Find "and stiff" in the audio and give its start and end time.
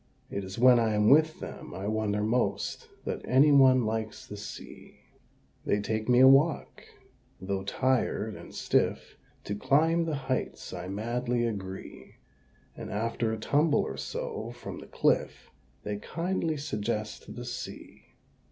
8.35-9.15